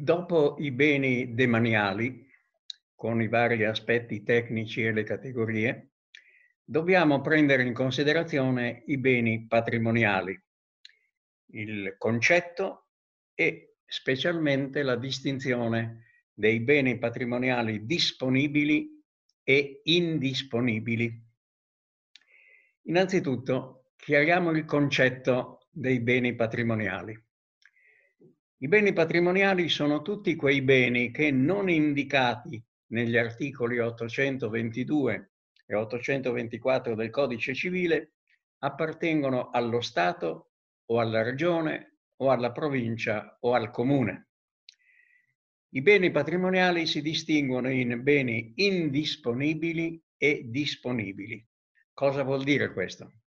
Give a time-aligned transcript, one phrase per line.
[0.00, 2.26] Dopo i beni demaniali,
[2.94, 5.90] con i vari aspetti tecnici e le categorie,
[6.64, 10.42] dobbiamo prendere in considerazione i beni patrimoniali,
[11.48, 12.86] il concetto
[13.34, 19.04] e specialmente la distinzione dei beni patrimoniali disponibili
[19.42, 21.24] e indisponibili.
[22.84, 27.22] Innanzitutto, chiariamo il concetto dei beni patrimoniali.
[28.62, 35.30] I beni patrimoniali sono tutti quei beni che non indicati negli articoli 822
[35.64, 38.16] e 824 del Codice civile
[38.58, 40.50] appartengono allo Stato
[40.84, 44.28] o alla Regione o alla provincia o al comune.
[45.70, 51.42] I beni patrimoniali si distinguono in beni indisponibili e disponibili.
[51.94, 53.20] Cosa vuol dire questo?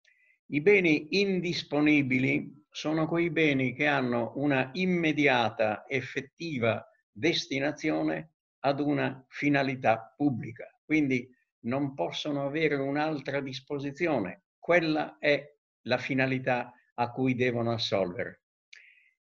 [0.46, 10.14] I beni indisponibili sono quei beni che hanno una immediata, effettiva destinazione ad una finalità
[10.16, 10.66] pubblica.
[10.84, 11.28] Quindi
[11.64, 14.44] non possono avere un'altra disposizione.
[14.58, 15.44] Quella è
[15.82, 18.42] la finalità a cui devono assolvere.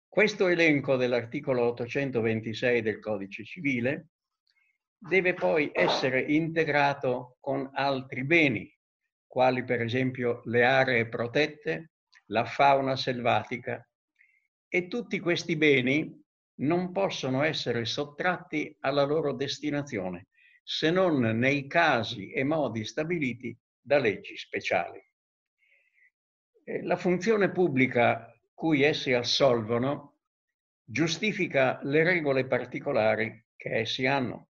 [0.07, 4.09] Questo elenco dell'articolo 826 del Codice Civile
[4.97, 8.69] deve poi essere integrato con altri beni,
[9.25, 11.91] quali per esempio le aree protette,
[12.31, 13.85] la fauna selvatica
[14.67, 16.19] e tutti questi beni
[16.61, 20.27] non possono essere sottratti alla loro destinazione
[20.63, 25.03] se non nei casi e modi stabiliti da leggi speciali.
[26.83, 30.19] La funzione pubblica cui essi assolvono
[30.83, 34.49] giustifica le regole particolari che essi hanno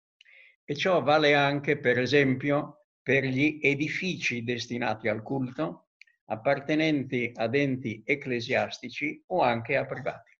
[0.64, 5.91] e ciò vale anche, per esempio, per gli edifici destinati al culto,
[6.32, 10.32] appartenenti ad enti ecclesiastici o anche a privati.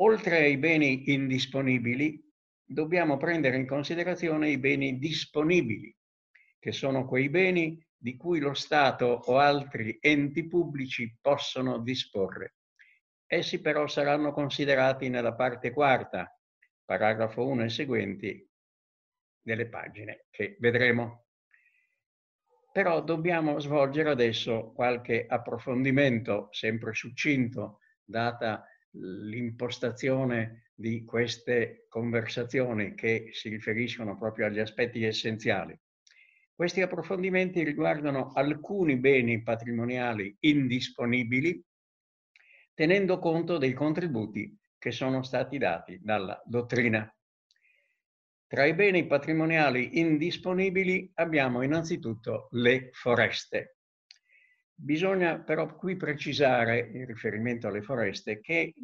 [0.00, 2.18] Oltre ai beni indisponibili,
[2.64, 5.94] dobbiamo prendere in considerazione i beni disponibili,
[6.58, 12.54] che sono quei beni di cui lo Stato o altri enti pubblici possono disporre.
[13.26, 16.34] Essi però saranno considerati nella parte quarta,
[16.84, 18.50] paragrafo 1 e seguenti,
[19.42, 21.26] delle pagine che vedremo.
[22.72, 33.50] Però dobbiamo svolgere adesso qualche approfondimento, sempre succinto, data l'impostazione di queste conversazioni che si
[33.50, 35.78] riferiscono proprio agli aspetti essenziali.
[36.54, 41.62] Questi approfondimenti riguardano alcuni beni patrimoniali indisponibili,
[42.72, 47.12] tenendo conto dei contributi che sono stati dati dalla dottrina.
[48.52, 53.78] Tra i beni patrimoniali indisponibili abbiamo innanzitutto le foreste.
[54.74, 58.74] Bisogna però qui precisare, in riferimento alle foreste, che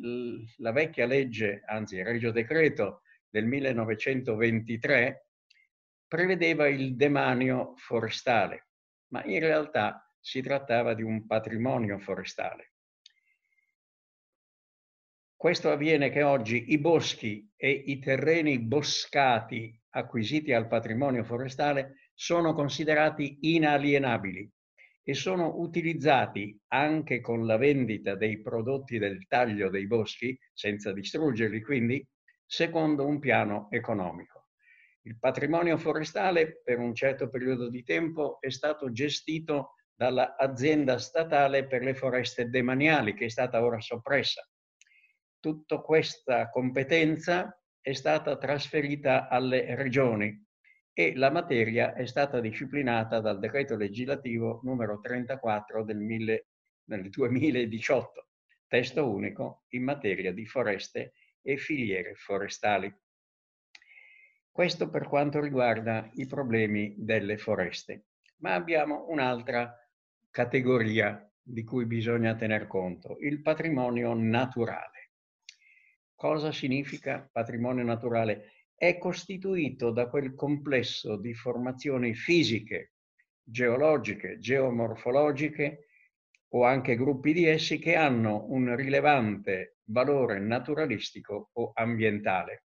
[0.56, 5.26] la vecchia legge, anzi il Regio Decreto del 1923,
[6.06, 8.68] prevedeva il demanio forestale,
[9.08, 12.72] ma in realtà si trattava di un patrimonio forestale.
[15.38, 22.54] Questo avviene che oggi i boschi e i terreni boscati acquisiti al patrimonio forestale sono
[22.54, 24.50] considerati inalienabili
[25.00, 31.62] e sono utilizzati anche con la vendita dei prodotti del taglio dei boschi, senza distruggerli
[31.62, 32.04] quindi,
[32.44, 34.48] secondo un piano economico.
[35.02, 41.84] Il patrimonio forestale per un certo periodo di tempo è stato gestito dall'azienda statale per
[41.84, 44.44] le foreste demaniali, che è stata ora soppressa
[45.40, 50.46] tutta questa competenza è stata trasferita alle regioni
[50.92, 56.46] e la materia è stata disciplinata dal decreto legislativo numero 34 del, 1000,
[56.82, 58.26] del 2018,
[58.66, 62.92] testo unico in materia di foreste e filiere forestali.
[64.50, 68.06] Questo per quanto riguarda i problemi delle foreste.
[68.38, 69.72] Ma abbiamo un'altra
[70.30, 74.97] categoria di cui bisogna tener conto, il patrimonio naturale.
[76.18, 78.64] Cosa significa patrimonio naturale?
[78.74, 82.94] È costituito da quel complesso di formazioni fisiche,
[83.40, 85.86] geologiche, geomorfologiche
[86.54, 92.64] o anche gruppi di essi che hanno un rilevante valore naturalistico o ambientale.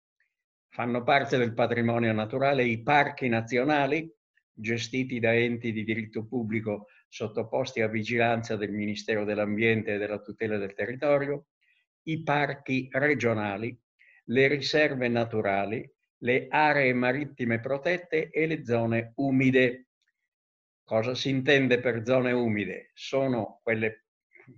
[0.70, 4.12] Fanno parte del patrimonio naturale i parchi nazionali,
[4.52, 10.58] gestiti da enti di diritto pubblico sottoposti a vigilanza del Ministero dell'Ambiente e della tutela
[10.58, 11.46] del territorio,
[12.08, 13.78] i parchi regionali,
[14.26, 19.88] le riserve naturali, le aree marittime protette e le zone umide.
[20.84, 22.92] Cosa si intende per zone umide?
[22.94, 24.06] Sono quelle,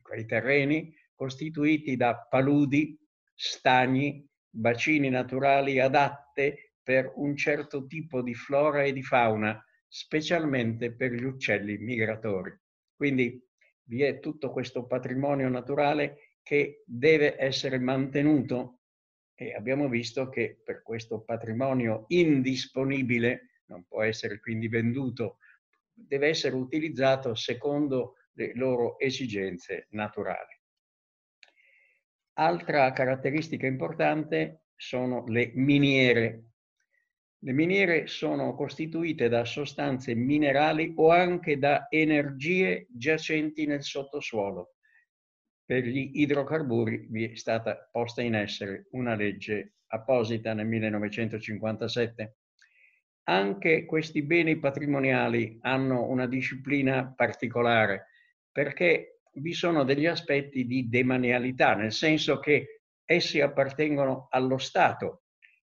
[0.01, 2.97] quei terreni costituiti da paludi,
[3.33, 11.11] stagni, bacini naturali adatte per un certo tipo di flora e di fauna, specialmente per
[11.11, 12.55] gli uccelli migratori.
[12.95, 13.41] Quindi
[13.83, 18.79] vi è tutto questo patrimonio naturale che deve essere mantenuto
[19.35, 25.39] e abbiamo visto che per questo patrimonio indisponibile, non può essere quindi venduto,
[25.91, 30.57] deve essere utilizzato secondo le loro esigenze naturali.
[32.35, 36.43] Altra caratteristica importante sono le miniere.
[37.39, 44.76] Le miniere sono costituite da sostanze minerali o anche da energie giacenti nel sottosuolo.
[45.67, 52.37] Per gli idrocarburi vi è stata posta in essere una legge apposita nel 1957.
[53.23, 58.05] Anche questi beni patrimoniali hanno una disciplina particolare
[58.49, 65.23] perché vi sono degli aspetti di demanialità, nel senso che essi appartengono allo Stato,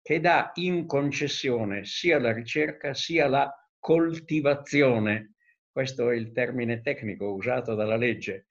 [0.03, 3.49] che dà in concessione sia la ricerca sia la
[3.79, 5.35] coltivazione.
[5.71, 8.49] Questo è il termine tecnico usato dalla legge.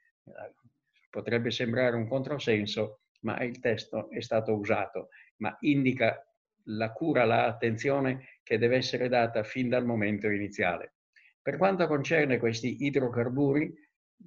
[1.13, 6.27] Potrebbe sembrare un controsenso, ma il testo è stato usato, ma indica
[6.69, 10.95] la cura, l'attenzione che deve essere data fin dal momento iniziale.
[11.39, 13.71] Per quanto concerne questi idrocarburi,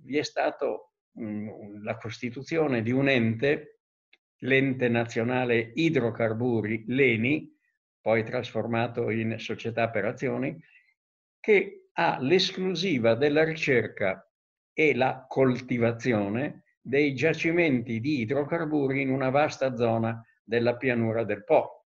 [0.04, 0.78] vi è stata
[1.82, 3.80] la costituzione di un ente,
[4.42, 7.52] l'ente nazionale idrocarburi, l'ENI,
[8.00, 10.56] poi trasformato in società per azioni,
[11.40, 14.24] che ha l'esclusiva della ricerca
[14.72, 21.86] e la coltivazione dei giacimenti di idrocarburi in una vasta zona della pianura del Po.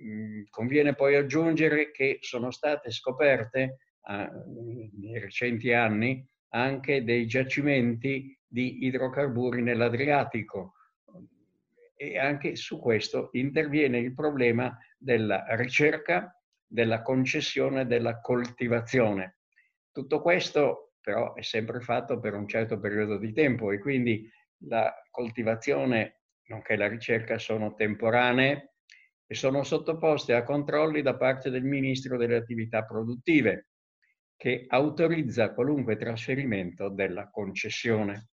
[0.00, 8.86] Mm, conviene poi aggiungere che sono state scoperte nei recenti anni anche dei giacimenti di
[8.86, 10.72] idrocarburi nell'Adriatico
[11.94, 16.34] e anche su questo interviene il problema della ricerca,
[16.66, 19.36] della concessione, della coltivazione.
[19.92, 24.30] Tutto questo però è sempre fatto per un certo periodo di tempo e quindi
[24.68, 28.74] la coltivazione nonché la ricerca sono temporanee
[29.26, 33.68] e sono sottoposte a controlli da parte del Ministro delle attività produttive
[34.36, 38.28] che autorizza qualunque trasferimento della concessione.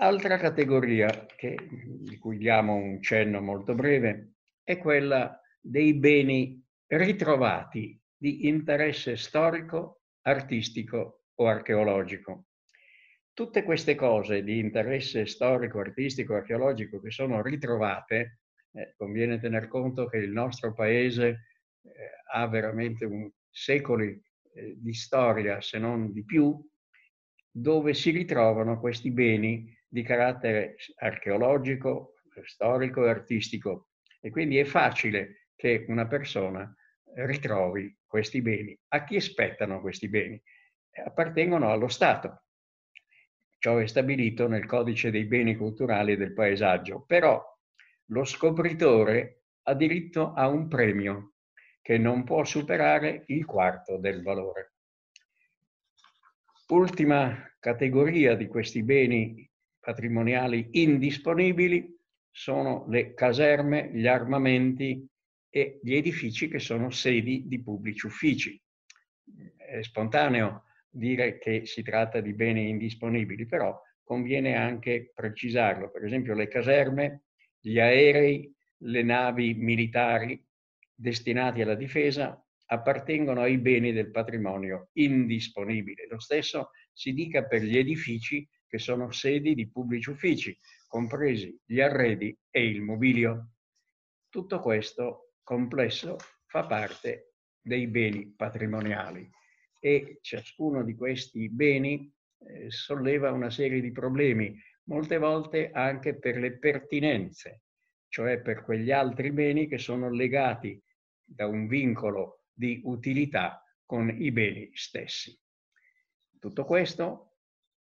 [0.00, 8.00] Altra categoria che, di cui diamo un cenno molto breve è quella dei beni ritrovati
[8.16, 12.46] di interesse storico, artistico o archeologico.
[13.32, 18.40] Tutte queste cose di interesse storico, artistico, archeologico che sono ritrovate,
[18.72, 21.28] eh, conviene tener conto che il nostro paese
[21.82, 21.90] eh,
[22.32, 24.20] ha veramente un secoli
[24.54, 26.60] eh, di storia, se non di più,
[27.50, 32.14] dove si ritrovano questi beni di carattere archeologico,
[32.44, 33.88] storico e artistico.
[34.20, 36.72] E quindi è facile che una persona
[37.14, 38.78] ritrovi questi beni.
[38.88, 40.40] A chi spettano questi beni?
[41.04, 42.42] Appartengono allo Stato.
[43.58, 47.42] Ciò è stabilito nel codice dei beni culturali e del paesaggio, però
[48.06, 51.34] lo scopritore ha diritto a un premio
[51.82, 54.74] che non può superare il quarto del valore.
[56.68, 59.48] Ultima categoria di questi beni
[59.80, 61.96] patrimoniali indisponibili
[62.30, 65.08] sono le caserme, gli armamenti
[65.50, 68.60] e gli edifici che sono sedi di pubblici uffici.
[69.56, 75.90] È spontaneo dire che si tratta di beni indisponibili, però conviene anche precisarlo.
[75.90, 77.24] Per esempio le caserme,
[77.60, 78.52] gli aerei,
[78.82, 80.42] le navi militari
[80.94, 86.06] destinati alla difesa appartengono ai beni del patrimonio indisponibile.
[86.08, 91.80] Lo stesso si dica per gli edifici che sono sedi di pubblici uffici, compresi gli
[91.80, 93.52] arredi e il mobilio.
[94.28, 99.26] Tutto questo complesso fa parte dei beni patrimoniali
[99.80, 104.54] e ciascuno di questi beni eh, solleva una serie di problemi,
[104.88, 107.62] molte volte anche per le pertinenze,
[108.08, 110.78] cioè per quegli altri beni che sono legati
[111.24, 115.34] da un vincolo di utilità con i beni stessi.
[116.38, 117.36] Tutto questo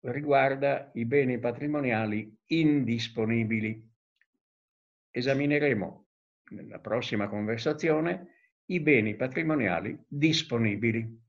[0.06, 3.86] riguarda i beni patrimoniali indisponibili.
[5.12, 6.07] Esamineremo
[6.50, 8.27] nella prossima conversazione
[8.66, 11.25] i beni patrimoniali disponibili.